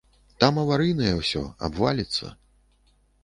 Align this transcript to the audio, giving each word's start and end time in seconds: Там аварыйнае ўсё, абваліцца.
Там 0.43 0.55
аварыйнае 0.61 1.11
ўсё, 1.17 1.43
абваліцца. 1.69 2.33